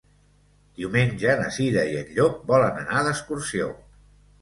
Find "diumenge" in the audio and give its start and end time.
0.79-1.35